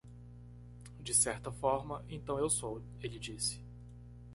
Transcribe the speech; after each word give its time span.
"De 0.99 1.13
certa 1.13 1.51
forma,?, 1.51 2.03
então 2.09 2.39
eu 2.39 2.49
sou?" 2.49 2.81
ele 3.03 3.19
disse. 3.19 3.63